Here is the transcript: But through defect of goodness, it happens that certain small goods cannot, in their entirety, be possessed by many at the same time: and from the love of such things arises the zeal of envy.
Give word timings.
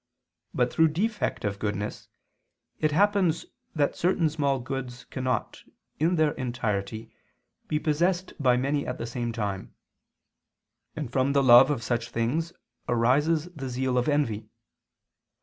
But 0.51 0.73
through 0.73 0.87
defect 0.87 1.45
of 1.45 1.59
goodness, 1.59 2.09
it 2.79 2.91
happens 2.91 3.45
that 3.75 3.95
certain 3.95 4.29
small 4.31 4.57
goods 4.59 5.03
cannot, 5.11 5.63
in 5.99 6.15
their 6.15 6.31
entirety, 6.31 7.13
be 7.67 7.77
possessed 7.77 8.33
by 8.41 8.57
many 8.57 8.87
at 8.87 8.97
the 8.97 9.05
same 9.05 9.31
time: 9.31 9.75
and 10.95 11.11
from 11.11 11.33
the 11.33 11.43
love 11.43 11.69
of 11.69 11.83
such 11.83 12.09
things 12.09 12.51
arises 12.89 13.47
the 13.53 13.69
zeal 13.69 13.95
of 13.95 14.07
envy. 14.09 14.49